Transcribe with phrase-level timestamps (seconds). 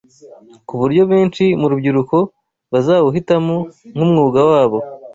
[0.67, 2.17] ku buryo benshi mu rubyiruko
[2.71, 3.55] bazawuhitamo
[3.95, 4.77] nk’umwuga wabo